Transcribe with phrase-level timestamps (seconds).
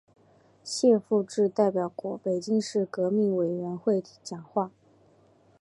[0.63, 1.87] 谢富治代表
[2.23, 4.71] 北京市革命委员会讲话。